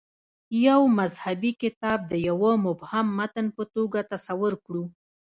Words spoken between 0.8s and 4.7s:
مذهبي کتاب د یوه مبهم متن په توګه تصور